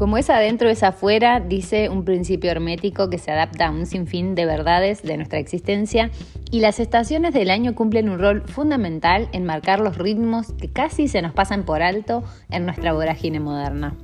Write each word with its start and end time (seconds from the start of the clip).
Como 0.00 0.16
es 0.16 0.30
adentro 0.30 0.70
es 0.70 0.82
afuera, 0.82 1.40
dice 1.40 1.90
un 1.90 2.06
principio 2.06 2.50
hermético 2.50 3.10
que 3.10 3.18
se 3.18 3.32
adapta 3.32 3.66
a 3.66 3.70
un 3.70 3.84
sinfín 3.84 4.34
de 4.34 4.46
verdades 4.46 5.02
de 5.02 5.18
nuestra 5.18 5.38
existencia 5.38 6.10
y 6.50 6.60
las 6.60 6.80
estaciones 6.80 7.34
del 7.34 7.50
año 7.50 7.74
cumplen 7.74 8.08
un 8.08 8.18
rol 8.18 8.42
fundamental 8.48 9.28
en 9.32 9.44
marcar 9.44 9.78
los 9.78 9.98
ritmos 9.98 10.54
que 10.54 10.72
casi 10.72 11.06
se 11.06 11.20
nos 11.20 11.34
pasan 11.34 11.64
por 11.64 11.82
alto 11.82 12.24
en 12.48 12.64
nuestra 12.64 12.94
vorágine 12.94 13.40
moderna. 13.40 13.94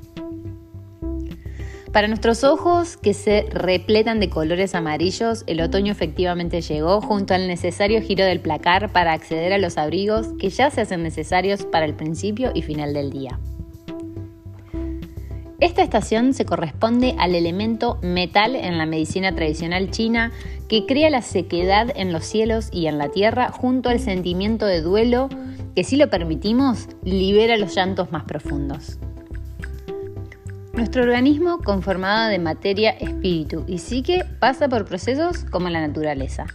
Para 1.95 2.08
nuestros 2.08 2.44
ojos, 2.44 2.98
que 2.98 3.14
se 3.14 3.46
repletan 3.50 4.20
de 4.20 4.28
colores 4.28 4.74
amarillos, 4.74 5.44
el 5.46 5.62
otoño 5.62 5.92
efectivamente 5.92 6.60
llegó 6.60 7.00
junto 7.00 7.32
al 7.32 7.48
necesario 7.48 8.02
giro 8.02 8.26
del 8.26 8.40
placar 8.40 8.92
para 8.92 9.14
acceder 9.14 9.54
a 9.54 9.58
los 9.58 9.78
abrigos 9.78 10.34
que 10.38 10.50
ya 10.50 10.70
se 10.70 10.82
hacen 10.82 11.02
necesarios 11.02 11.64
para 11.64 11.86
el 11.86 11.94
principio 11.94 12.50
y 12.52 12.60
final 12.60 12.92
del 12.92 13.08
día. 13.08 13.41
Esta 15.66 15.83
estación 15.83 16.33
se 16.33 16.45
corresponde 16.45 17.16
al 17.19 17.34
elemento 17.34 17.98
metal 18.01 18.55
en 18.55 18.79
la 18.79 18.87
medicina 18.87 19.34
tradicional 19.34 19.91
china 19.91 20.30
que 20.69 20.87
crea 20.87 21.11
la 21.11 21.23
sequedad 21.23 21.89
en 21.97 22.12
los 22.12 22.25
cielos 22.25 22.69
y 22.70 22.87
en 22.87 22.98
la 22.98 23.09
tierra 23.09 23.51
junto 23.51 23.89
al 23.89 23.98
sentimiento 23.98 24.65
de 24.65 24.80
duelo 24.80 25.29
que 25.75 25.83
si 25.83 25.97
lo 25.97 26.09
permitimos 26.09 26.87
libera 27.02 27.56
los 27.56 27.75
llantos 27.75 28.12
más 28.12 28.23
profundos. 28.23 29.01
Nuestro 30.73 31.02
organismo, 31.02 31.59
conformado 31.59 32.28
de 32.28 32.39
materia, 32.39 32.91
espíritu 32.91 33.64
y 33.67 33.78
psique, 33.78 34.25
pasa 34.39 34.69
por 34.69 34.84
procesos 34.84 35.42
como 35.51 35.69
la 35.69 35.84
naturaleza. 35.84 36.47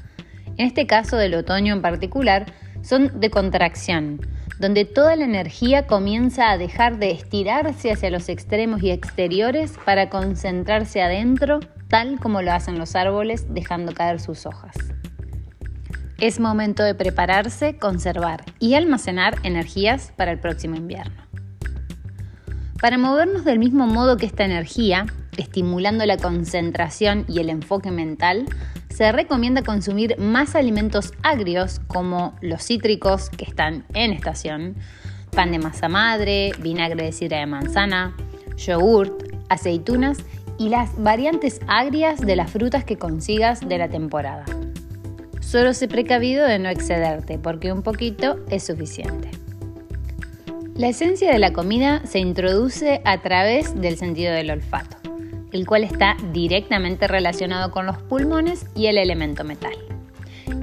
En 0.56 0.68
este 0.68 0.88
caso 0.88 1.18
del 1.18 1.34
otoño 1.34 1.74
en 1.74 1.82
particular, 1.82 2.46
son 2.82 3.20
de 3.20 3.30
contracción, 3.30 4.22
donde 4.62 4.86
toda 4.86 5.16
la 5.16 5.26
energía 5.26 5.88
comienza 5.88 6.52
a 6.52 6.58
dejar 6.60 7.00
de 7.00 7.10
estirarse 7.10 7.92
hacia 7.92 8.12
los 8.12 8.30
extremos 8.30 8.84
y 8.84 8.92
exteriores 8.92 9.74
para 9.84 10.08
concentrarse 10.12 11.02
adentro, 11.02 11.62
tal 11.88 12.20
como 12.20 12.44
lo 12.44 12.54
hacen 12.54 12.78
los 12.78 12.96
árboles 12.96 13.52
dejando 13.52 13.96
caer 13.96 14.20
sus 14.20 14.46
hojas. 14.46 14.76
Es 16.20 16.40
momento 16.40 16.84
de 16.84 16.94
prepararse, 16.94 17.78
conservar 17.80 18.46
y 18.60 18.76
almacenar 18.76 19.40
energías 19.42 20.14
para 20.16 20.32
el 20.32 20.38
próximo 20.40 20.76
invierno. 20.76 21.24
Para 22.80 23.00
movernos 23.00 23.44
del 23.44 23.58
mismo 23.58 23.88
modo 23.88 24.18
que 24.18 24.28
esta 24.28 24.46
energía, 24.46 25.08
estimulando 25.38 26.06
la 26.06 26.18
concentración 26.18 27.26
y 27.28 27.40
el 27.40 27.50
enfoque 27.50 27.90
mental, 27.90 28.46
se 29.02 29.12
recomienda 29.12 29.64
consumir 29.64 30.20
más 30.20 30.54
alimentos 30.54 31.14
agrios 31.24 31.82
como 31.88 32.36
los 32.40 32.62
cítricos 32.62 33.32
que 33.32 33.46
están 33.46 33.84
en 33.96 34.14
estación, 34.14 34.76
pan 35.32 35.52
de 35.52 35.58
masa 35.58 35.90
madre, 35.90 36.52
vinagre 36.60 37.06
de 37.06 37.12
sidra 37.12 37.40
de 37.40 37.48
manzana, 37.48 38.16
yogurt, 38.58 39.24
aceitunas 39.50 40.20
y 40.60 40.70
las 40.70 41.02
variantes 41.02 41.62
agrias 41.66 42.22
de 42.22 42.36
las 42.36 42.52
frutas 42.52 42.84
que 42.84 43.00
consigas 43.00 43.68
de 43.68 43.80
la 43.80 43.90
temporada. 43.90 44.46
Solo 45.40 45.74
sé 45.74 45.88
precavido 45.88 46.46
de 46.46 46.60
no 46.60 46.70
excederte 46.70 47.40
porque 47.40 47.74
un 47.74 47.82
poquito 47.82 48.38
es 48.52 48.68
suficiente. 48.68 49.32
La 50.76 50.90
esencia 50.90 51.32
de 51.32 51.40
la 51.40 51.54
comida 51.54 52.06
se 52.06 52.20
introduce 52.20 53.02
a 53.04 53.20
través 53.24 53.74
del 53.82 53.98
sentido 53.98 54.32
del 54.32 54.52
olfato 54.52 54.91
el 55.52 55.66
cual 55.66 55.84
está 55.84 56.18
directamente 56.32 57.08
relacionado 57.08 57.72
con 57.72 57.86
los 57.86 57.98
pulmones 57.98 58.66
y 58.76 58.88
el 58.88 58.98
elemento 58.98 59.44
metal. 59.44 59.74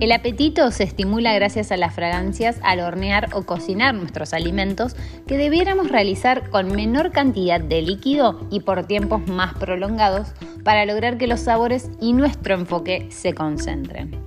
El 0.00 0.12
apetito 0.12 0.70
se 0.70 0.84
estimula 0.84 1.34
gracias 1.34 1.72
a 1.72 1.76
las 1.76 1.92
fragancias 1.92 2.60
al 2.62 2.80
hornear 2.80 3.30
o 3.32 3.42
cocinar 3.42 3.94
nuestros 3.94 4.32
alimentos 4.32 4.94
que 5.26 5.36
debiéramos 5.36 5.90
realizar 5.90 6.50
con 6.50 6.70
menor 6.70 7.10
cantidad 7.10 7.60
de 7.60 7.82
líquido 7.82 8.46
y 8.50 8.60
por 8.60 8.86
tiempos 8.86 9.26
más 9.26 9.54
prolongados 9.54 10.28
para 10.62 10.84
lograr 10.84 11.18
que 11.18 11.26
los 11.26 11.40
sabores 11.40 11.90
y 12.00 12.12
nuestro 12.12 12.54
enfoque 12.54 13.08
se 13.10 13.34
concentren. 13.34 14.22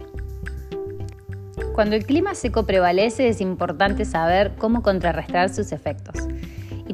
Cuando 1.74 1.96
el 1.96 2.06
clima 2.06 2.36
seco 2.36 2.66
prevalece 2.66 3.30
es 3.30 3.40
importante 3.40 4.04
saber 4.04 4.56
cómo 4.58 4.82
contrarrestar 4.82 5.54
sus 5.54 5.72
efectos. 5.72 6.28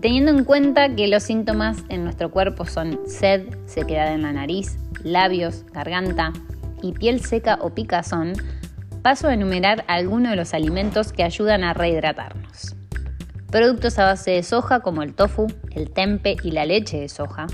Teniendo 0.08 0.32
en 0.32 0.46
cuenta 0.46 0.96
que 0.96 1.10
los 1.10 1.24
síntomas 1.24 1.84
en 1.90 2.06
nuestro 2.06 2.32
cuerpo 2.32 2.64
son 2.64 2.98
sed, 3.08 3.44
sequedad 3.66 4.14
en 4.14 4.22
la 4.22 4.32
nariz, 4.32 4.80
labios, 5.04 5.66
garganta 5.74 6.32
y 6.82 6.94
piel 6.94 7.20
seca 7.20 7.58
o 7.60 7.72
picazón, 7.72 8.32
paso 9.02 9.28
a 9.28 9.34
enumerar 9.34 9.84
algunos 9.90 10.30
de 10.30 10.38
los 10.38 10.54
alimentos 10.54 11.12
que 11.12 11.24
ayudan 11.24 11.66
a 11.66 11.74
rehidratarnos. 11.74 12.74
Productos 13.52 14.00
a 14.00 14.06
base 14.06 14.32
de 14.32 14.44
soja 14.44 14.80
como 14.80 15.04
el 15.04 15.14
tofu, 15.14 15.48
el 15.72 15.92
tempe 15.92 16.38
y 16.42 16.52
la 16.52 16.66
leche 16.66 17.02
de 17.02 17.10
soja, 17.10 17.48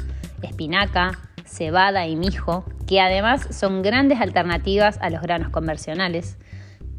espinaca, 0.44 1.18
cebada 1.46 2.06
y 2.06 2.16
mijo, 2.16 2.66
que 2.85 3.02
además 3.02 3.47
son 3.50 3.81
grandes 3.81 4.22
alternativas 4.22 5.00
a 5.02 5.09
los 5.09 5.24
granos 5.24 5.50
convencionales, 5.50 6.38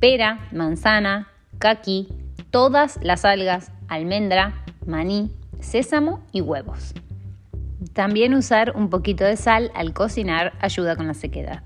pera, 0.01 0.49
manzana, 0.51 1.29
caqui, 1.61 2.09
todas 2.51 2.99
las 3.05 3.25
algas, 3.25 3.71
almendra, 3.87 4.65
maní, 4.85 5.31
sésamo 5.65 6.23
y 6.33 6.41
huevos. 6.41 6.95
También 7.93 8.35
usar 8.35 8.77
un 8.77 8.91
poquito 8.91 9.25
de 9.25 9.37
sal 9.37 9.71
al 9.75 9.93
cocinar 9.93 10.53
ayuda 10.61 10.97
con 10.97 11.07
la 11.07 11.15
sequedad. 11.15 11.63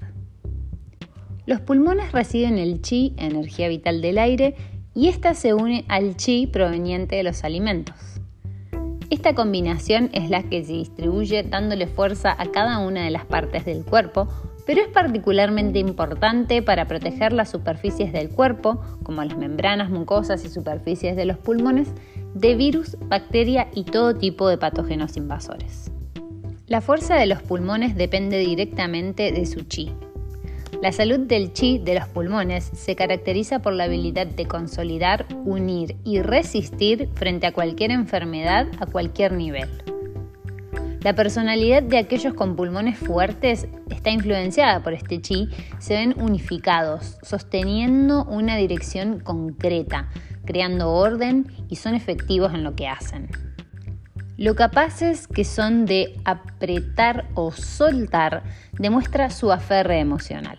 Los 1.47 1.61
pulmones 1.61 2.13
reciben 2.13 2.59
el 2.59 2.83
chi, 2.83 3.15
energía 3.17 3.69
vital 3.69 4.03
del 4.03 4.19
aire, 4.19 4.55
y 4.95 5.09
esta 5.09 5.35
se 5.35 5.55
une 5.55 5.85
al 5.89 6.17
chi 6.17 6.47
proveniente 6.47 7.17
de 7.17 7.23
los 7.23 7.45
alimentos. 7.45 7.95
Esta 9.11 9.35
combinación 9.35 10.11
es 10.13 10.29
la 10.29 10.43
que 10.43 10.63
se 10.65 10.73
distribuye 10.73 11.43
dándole 11.43 11.87
fuerza 11.87 12.37
a 12.39 12.51
cada 12.51 12.79
una 12.81 13.05
de 13.05 13.11
las 13.11 13.25
partes 13.25 13.65
del 13.65 13.85
cuerpo, 13.85 14.29
pero 14.67 14.83
es 14.83 14.89
particularmente 14.89 15.79
importante 15.79 16.61
para 16.61 16.87
proteger 16.87 17.33
las 17.33 17.51
superficies 17.51 18.13
del 18.13 18.29
cuerpo, 18.29 18.83
como 19.03 19.25
las 19.25 19.39
membranas 19.39 19.89
mucosas 19.89 20.45
y 20.45 20.51
superficies 20.51 21.17
de 21.17 21.25
los 21.25 21.39
pulmones, 21.39 21.89
de 22.35 22.55
virus, 22.55 22.97
bacteria 23.01 23.69
y 23.75 23.85
todo 23.85 24.15
tipo 24.15 24.49
de 24.49 24.59
patógenos 24.59 25.17
invasores. 25.17 25.91
La 26.67 26.81
fuerza 26.81 27.17
de 27.17 27.27
los 27.27 27.43
pulmones 27.43 27.97
depende 27.97 28.39
directamente 28.39 29.33
de 29.33 29.47
su 29.47 29.63
chi. 29.63 29.91
La 30.83 30.93
salud 30.93 31.19
del 31.21 31.53
chi 31.53 31.79
de 31.79 31.95
los 31.95 32.07
pulmones 32.09 32.71
se 32.73 32.95
caracteriza 32.95 33.61
por 33.61 33.73
la 33.73 33.85
habilidad 33.85 34.27
de 34.27 34.47
consolidar, 34.47 35.27
unir 35.45 35.97
y 36.05 36.21
resistir 36.21 37.09
frente 37.15 37.47
a 37.47 37.53
cualquier 37.53 37.91
enfermedad 37.91 38.69
a 38.79 38.87
cualquier 38.87 39.33
nivel. 39.33 39.69
La 41.01 41.15
personalidad 41.15 41.85
de 41.85 41.99
aquellos 41.99 42.35
con 42.35 42.57
pulmones 42.57 42.99
fuertes 42.99 43.69
está 43.89 44.11
influenciada 44.11 44.83
por 44.83 44.93
este 44.95 45.21
chi, 45.21 45.49
se 45.79 45.95
ven 45.95 46.15
unificados, 46.21 47.19
sosteniendo 47.23 48.25
una 48.25 48.57
dirección 48.57 49.21
concreta, 49.21 50.09
creando 50.45 50.91
orden 50.91 51.47
y 51.69 51.77
son 51.77 51.95
efectivos 51.95 52.53
en 52.53 52.65
lo 52.65 52.75
que 52.75 52.89
hacen. 52.89 53.29
Lo 54.37 54.57
capaces 54.57 55.29
que 55.29 55.45
son 55.45 55.87
de 55.87 56.17
apretar 56.25 57.27
o 57.35 57.53
soltar 57.53 58.43
demuestra 58.73 59.31
su 59.31 59.53
aferre 59.53 60.01
emocional. 60.01 60.59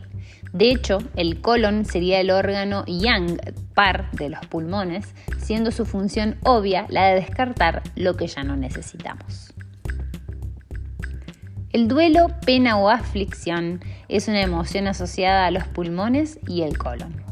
De 0.53 0.69
hecho, 0.69 0.99
el 1.15 1.41
colon 1.41 1.85
sería 1.85 2.19
el 2.19 2.31
órgano 2.31 2.83
yang 2.85 3.39
par 3.73 4.09
de 4.11 4.29
los 4.29 4.45
pulmones, 4.47 5.13
siendo 5.37 5.71
su 5.71 5.85
función 5.85 6.37
obvia 6.43 6.85
la 6.89 7.07
de 7.07 7.15
descartar 7.15 7.83
lo 7.95 8.15
que 8.15 8.27
ya 8.27 8.43
no 8.43 8.57
necesitamos. 8.57 9.48
El 11.71 11.87
duelo, 11.87 12.29
pena 12.47 12.77
o 12.79 12.89
aflicción 12.89 13.81
es 14.07 14.27
una 14.27 14.41
emoción 14.41 14.87
asociada 14.87 15.45
a 15.45 15.51
los 15.51 15.65
pulmones 15.65 16.39
y 16.47 16.63
el 16.63 16.79
colon. 16.79 17.23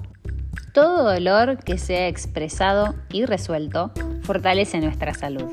Todo 0.75 1.12
dolor 1.12 1.58
que 1.58 1.80
sea 1.80 2.08
expresado 2.08 2.94
y 3.12 3.26
resuelto 3.26 3.92
fortalece 4.22 4.79
nuestra 4.79 5.16
salud, 5.16 5.50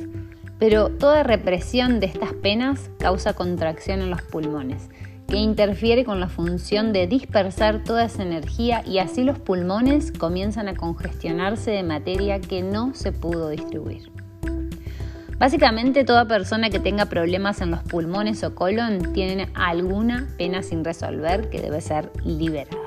pero 0.58 0.90
toda 0.90 1.22
represión 1.22 1.98
de 1.98 2.06
estas 2.06 2.34
penas 2.34 2.90
causa 2.98 3.32
contracción 3.32 4.02
en 4.02 4.10
los 4.10 4.20
pulmones, 4.20 4.90
que 5.28 5.38
interfiere 5.38 6.04
con 6.04 6.20
la 6.20 6.28
función 6.28 6.92
de 6.92 7.06
dispersar 7.06 7.84
toda 7.84 8.04
esa 8.04 8.22
energía 8.22 8.82
y 8.84 8.98
así 8.98 9.24
los 9.24 9.38
pulmones 9.38 10.12
comienzan 10.12 10.68
a 10.68 10.74
congestionarse 10.74 11.70
de 11.70 11.84
materia 11.84 12.38
que 12.38 12.60
no 12.60 12.92
se 12.92 13.12
pudo 13.12 13.48
distribuir. 13.48 14.13
Básicamente 15.38 16.04
toda 16.04 16.26
persona 16.26 16.70
que 16.70 16.78
tenga 16.78 17.06
problemas 17.06 17.60
en 17.60 17.70
los 17.70 17.82
pulmones 17.82 18.44
o 18.44 18.54
colon 18.54 19.12
tiene 19.12 19.48
alguna 19.54 20.28
pena 20.38 20.62
sin 20.62 20.84
resolver 20.84 21.50
que 21.50 21.60
debe 21.60 21.80
ser 21.80 22.10
liberada. 22.24 22.78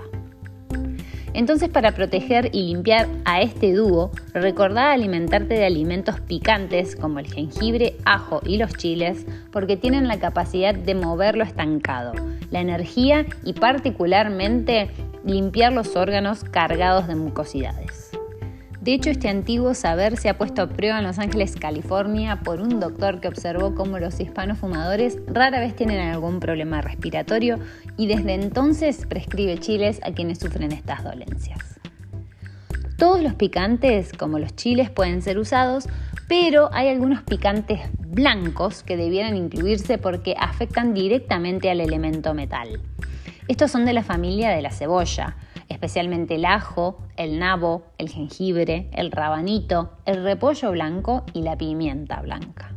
Entonces 1.34 1.70
para 1.70 1.92
proteger 1.92 2.50
y 2.52 2.64
limpiar 2.64 3.08
a 3.26 3.42
este 3.42 3.74
dúo, 3.74 4.12
recordá 4.34 4.92
alimentarte 4.92 5.54
de 5.54 5.66
alimentos 5.66 6.20
picantes 6.22 6.96
como 6.96 7.20
el 7.20 7.32
jengibre, 7.32 7.96
ajo 8.06 8.42
y 8.44 8.58
los 8.58 8.74
chiles 8.74 9.26
porque 9.52 9.78
tienen 9.78 10.08
la 10.08 10.18
capacidad 10.18 10.74
de 10.74 10.96
mover 10.96 11.38
lo 11.38 11.44
estancado, 11.44 12.14
la 12.50 12.62
energía 12.62 13.28
y 13.44 13.54
particularmente 13.54 14.90
limpiar 15.26 15.74
los 15.74 15.96
órganos 15.96 16.44
cargados 16.44 17.08
de 17.08 17.16
mucosidades. 17.16 18.07
De 18.88 18.94
hecho, 18.94 19.10
este 19.10 19.28
antiguo 19.28 19.74
saber 19.74 20.16
se 20.16 20.30
ha 20.30 20.38
puesto 20.38 20.62
a 20.62 20.70
prueba 20.70 21.00
en 21.00 21.04
Los 21.04 21.20
Ángeles, 21.20 21.58
California, 21.58 22.40
por 22.46 22.62
un 22.62 22.80
doctor 22.80 23.20
que 23.20 23.28
observó 23.28 23.76
cómo 23.76 24.00
los 24.00 24.18
hispanos 24.22 24.60
fumadores 24.60 25.18
rara 25.28 25.60
vez 25.60 25.76
tienen 25.76 26.00
algún 26.00 26.40
problema 26.40 26.80
respiratorio 26.80 27.60
y 27.98 28.08
desde 28.08 28.34
entonces 28.34 29.06
prescribe 29.06 29.58
chiles 29.58 30.00
a 30.04 30.14
quienes 30.14 30.40
sufren 30.40 30.72
estas 30.72 31.04
dolencias. 31.04 31.82
Todos 32.98 33.22
los 33.22 33.34
picantes, 33.34 34.14
como 34.14 34.40
los 34.40 34.56
chiles, 34.56 34.90
pueden 34.90 35.22
ser 35.22 35.38
usados, 35.38 35.90
pero 36.30 36.70
hay 36.72 36.88
algunos 36.88 37.24
picantes 37.24 37.82
blancos 38.00 38.84
que 38.84 38.96
debieran 38.96 39.36
incluirse 39.36 39.98
porque 39.98 40.34
afectan 40.40 40.94
directamente 40.94 41.70
al 41.70 41.82
elemento 41.82 42.34
metal. 42.34 42.80
Estos 43.50 43.70
son 43.70 43.84
de 43.84 43.92
la 43.92 44.04
familia 44.04 44.52
de 44.52 44.62
la 44.62 44.72
cebolla, 44.72 45.36
especialmente 45.70 46.36
el 46.36 46.46
ajo, 46.46 47.00
el 47.16 47.40
nabo, 47.40 47.84
el 47.98 48.10
jengibre, 48.10 48.90
el 48.94 49.12
rabanito, 49.12 49.92
el 50.06 50.24
repollo 50.24 50.72
blanco 50.72 51.24
y 51.34 51.42
la 51.42 51.58
pimienta 51.58 52.22
blanca. 52.22 52.74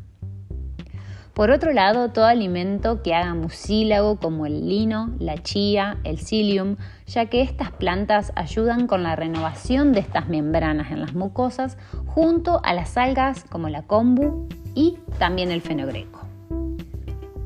Por 1.35 1.53
otro 1.53 1.73
lado, 1.73 2.11
todo 2.11 2.27
alimento 2.27 3.03
que 3.03 3.15
haga 3.15 3.35
mucílago 3.35 4.17
como 4.17 4.47
el 4.47 4.69
lino, 4.69 5.15
la 5.19 5.39
chía, 5.39 5.99
el 6.05 6.19
psyllium, 6.19 6.77
ya 7.07 7.27
que 7.27 7.41
estas 7.41 7.71
plantas 7.71 8.33
ayudan 8.35 8.87
con 8.87 9.05
la 9.05 9.17
renovación 9.17 9.93
de 9.93 10.01
estas 10.01 10.29
membranas 10.29 10.91
en 10.91 11.01
las 11.01 11.15
mucosas 11.15 11.79
junto 12.07 12.61
a 12.65 12.75
las 12.75 12.97
algas 12.97 13.45
como 13.45 13.69
la 13.69 13.83
kombu 13.83 14.49
y 14.75 14.99
también 15.19 15.51
el 15.51 15.63
fenogreco. 15.63 16.30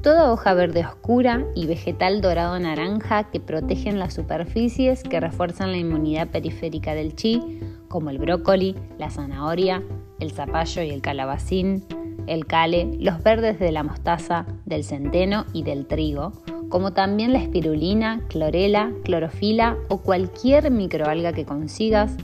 Toda 0.05 0.31
hoja 0.31 0.53
verde 0.53 0.85
oscura 0.85 1.47
y 1.55 1.65
vegetal 1.65 2.21
dorado 2.21 2.59
naranja 2.59 3.31
que 3.31 3.41
protegen 3.41 3.99
las 3.99 4.13
superficies 4.13 5.03
que 5.03 5.19
refuerzan 5.19 5.73
la 5.73 5.79
inmunidad 5.79 6.29
periférica 6.29 6.95
del 6.95 7.17
chi, 7.17 7.41
como 7.89 8.11
el 8.11 8.19
brócoli, 8.19 8.77
la 8.99 9.09
zanahoria, 9.09 9.83
el 10.21 10.31
zapallo 10.31 10.83
y 10.83 10.91
el 10.91 11.01
calabacín, 11.01 11.87
el 12.27 12.45
cale, 12.45 12.91
los 13.01 13.23
verdes 13.23 13.59
de 13.59 13.73
la 13.73 13.83
mostaza, 13.83 14.45
del 14.67 14.85
centeno 14.85 15.47
y 15.55 15.63
del 15.63 15.87
trigo, 15.87 16.33
como 16.69 16.93
también 16.93 17.33
la 17.33 17.39
espirulina, 17.39 18.21
clorela, 18.29 18.93
clorofila 19.05 19.79
o 19.89 20.03
cualquier 20.03 20.71
microalga 20.71 21.33
que 21.33 21.47
consigas, 21.47 22.15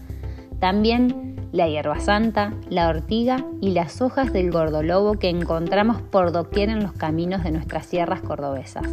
también 0.59 1.30
la 1.52 1.69
hierba 1.69 2.00
santa, 2.00 2.52
la 2.69 2.88
ortiga 2.88 3.44
y 3.61 3.70
las 3.70 4.00
hojas 4.00 4.32
del 4.32 4.50
gordolobo 4.50 5.14
que 5.14 5.29
encontramos 5.29 6.00
por 6.02 6.32
doquier 6.32 6.69
en 6.69 6.82
los 6.82 6.93
caminos 6.93 7.43
de 7.43 7.50
nuestras 7.50 7.87
sierras 7.87 8.20
cordobesas. 8.20 8.87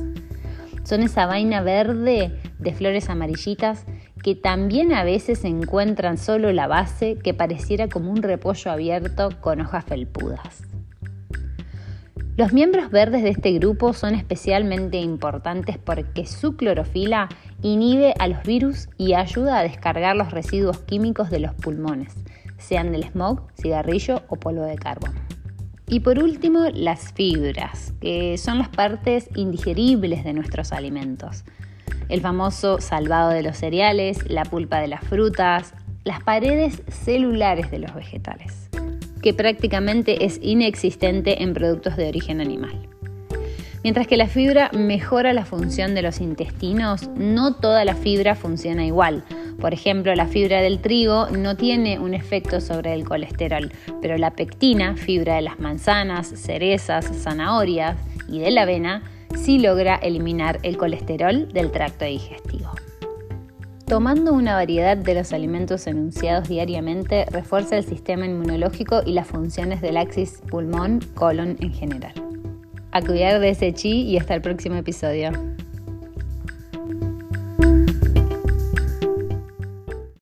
Son 0.83 1.01
esa 1.01 1.25
vaina 1.25 1.61
verde 1.61 2.39
de 2.59 2.73
flores 2.73 3.09
amarillitas 3.09 3.85
que 4.23 4.35
también 4.35 4.93
a 4.93 5.03
veces 5.03 5.43
encuentran 5.43 6.17
solo 6.17 6.51
la 6.53 6.67
base 6.67 7.17
que 7.17 7.33
pareciera 7.33 7.87
como 7.89 8.11
un 8.11 8.23
repollo 8.23 8.71
abierto 8.71 9.29
con 9.41 9.61
hojas 9.61 9.85
felpudas. 9.85 10.63
Los 12.37 12.53
miembros 12.53 12.91
verdes 12.91 13.23
de 13.23 13.29
este 13.29 13.51
grupo 13.53 13.93
son 13.93 14.13
especialmente 14.13 14.97
importantes 14.97 15.79
porque 15.79 16.27
su 16.27 16.55
clorofila 16.55 17.29
inhibe 17.63 18.13
a 18.19 18.27
los 18.27 18.43
virus 18.43 18.89
y 18.95 19.13
ayuda 19.13 19.57
a 19.57 19.63
descargar 19.63 20.15
los 20.15 20.29
residuos 20.29 20.77
químicos 20.77 21.31
de 21.31 21.39
los 21.39 21.55
pulmones, 21.55 22.13
sean 22.57 22.91
del 22.91 23.03
smog, 23.03 23.41
cigarrillo 23.59 24.23
o 24.29 24.35
polvo 24.35 24.63
de 24.63 24.75
carbón. 24.75 25.13
Y 25.87 26.01
por 26.01 26.19
último, 26.19 26.65
las 26.73 27.13
fibras, 27.13 27.93
que 28.01 28.37
son 28.37 28.59
las 28.59 28.69
partes 28.69 29.29
indigeribles 29.35 30.23
de 30.23 30.33
nuestros 30.33 30.71
alimentos. 30.71 31.43
El 32.09 32.21
famoso 32.21 32.81
salvado 32.81 33.29
de 33.29 33.43
los 33.43 33.57
cereales, 33.57 34.19
la 34.29 34.43
pulpa 34.43 34.79
de 34.79 34.87
las 34.87 35.03
frutas, 35.03 35.73
las 36.03 36.21
paredes 36.23 36.83
celulares 36.87 37.71
de 37.71 37.79
los 37.79 37.93
vegetales 37.93 38.69
que 39.21 39.33
prácticamente 39.33 40.25
es 40.25 40.39
inexistente 40.41 41.43
en 41.43 41.53
productos 41.53 41.97
de 41.97 42.07
origen 42.07 42.41
animal. 42.41 42.87
Mientras 43.83 44.07
que 44.07 44.17
la 44.17 44.27
fibra 44.27 44.71
mejora 44.73 45.33
la 45.33 45.45
función 45.45 45.95
de 45.95 46.01
los 46.01 46.19
intestinos, 46.19 47.09
no 47.15 47.55
toda 47.55 47.85
la 47.85 47.95
fibra 47.95 48.35
funciona 48.35 48.85
igual. 48.85 49.23
Por 49.59 49.73
ejemplo, 49.73 50.13
la 50.13 50.27
fibra 50.27 50.61
del 50.61 50.79
trigo 50.79 51.29
no 51.31 51.57
tiene 51.57 51.99
un 51.99 52.13
efecto 52.13 52.61
sobre 52.61 52.93
el 52.93 53.05
colesterol, 53.05 53.71
pero 54.01 54.17
la 54.17 54.31
pectina, 54.31 54.95
fibra 54.95 55.35
de 55.35 55.41
las 55.41 55.59
manzanas, 55.59 56.27
cerezas, 56.27 57.05
zanahorias 57.23 57.97
y 58.29 58.39
de 58.39 58.51
la 58.51 58.63
avena, 58.63 59.03
sí 59.35 59.59
logra 59.59 59.95
eliminar 59.95 60.59
el 60.63 60.77
colesterol 60.77 61.51
del 61.51 61.71
tracto 61.71 62.05
digestivo. 62.05 62.71
Tomando 63.87 64.33
una 64.33 64.53
variedad 64.53 64.97
de 64.97 65.13
los 65.13 65.31
alimentos 65.31 65.87
enunciados 65.87 66.49
diariamente 66.49 67.25
refuerza 67.31 67.77
el 67.77 67.85
sistema 67.85 68.25
inmunológico 68.25 69.01
y 69.05 69.13
las 69.13 69.27
funciones 69.27 69.81
del 69.81 69.95
axis 69.95 70.41
pulmón-colon 70.49 71.55
en 71.61 71.73
general. 71.73 72.13
A 72.91 73.01
cuidar 73.01 73.39
de 73.39 73.49
ese 73.49 73.73
chi 73.73 74.01
y 74.01 74.17
hasta 74.17 74.35
el 74.35 74.41
próximo 74.41 74.75
episodio. 74.75 75.31